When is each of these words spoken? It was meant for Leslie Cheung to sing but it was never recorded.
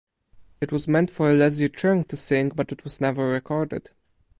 It 0.59 0.71
was 0.71 0.87
meant 0.87 1.11
for 1.11 1.31
Leslie 1.31 1.69
Cheung 1.69 2.03
to 2.07 2.17
sing 2.17 2.49
but 2.49 2.71
it 2.71 2.83
was 2.83 2.99
never 2.99 3.27
recorded. 3.27 3.91